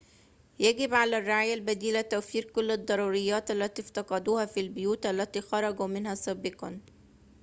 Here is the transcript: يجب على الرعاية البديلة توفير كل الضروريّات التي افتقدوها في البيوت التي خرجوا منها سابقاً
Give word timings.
يجب 0.59 0.93
على 0.93 1.17
الرعاية 1.17 1.53
البديلة 1.53 2.01
توفير 2.01 2.43
كل 2.43 2.71
الضروريّات 2.71 3.51
التي 3.51 3.81
افتقدوها 3.81 4.45
في 4.45 4.59
البيوت 4.59 5.05
التي 5.05 5.41
خرجوا 5.41 5.87
منها 5.87 6.15
سابقاً 6.15 6.79